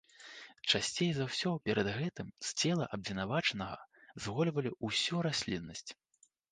Часцей 0.73 1.11
за 1.17 1.27
ўсё 1.29 1.51
перад 1.67 1.91
гэтым 1.99 2.33
з 2.47 2.65
цела 2.65 2.85
абвінавачанага 2.99 3.77
згольвалі 4.27 4.77
ўсю 4.91 5.17
расліннасць. 5.31 5.91